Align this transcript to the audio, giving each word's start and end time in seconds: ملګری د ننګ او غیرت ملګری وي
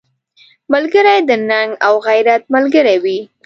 ملګری 0.73 1.17
د 1.29 1.31
ننګ 1.49 1.71
او 1.85 1.93
غیرت 2.07 2.41
ملګری 2.55 2.97
وي 3.03 3.19